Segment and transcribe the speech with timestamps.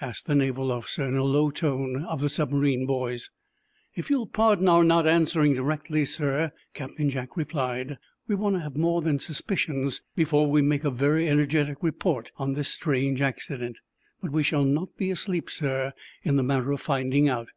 [0.00, 3.30] asked the naval officer, in a low tone, of the submarine boys.
[3.94, 7.96] "If you'll pardon our not answering directly, sir," Captain Jack replied,
[8.26, 12.54] "we want to have more than suspicions before we make a very energetic report on
[12.54, 13.78] this strange accident.
[14.20, 15.92] But we shall not be asleep, sir,
[16.24, 17.50] in the matter of finding out.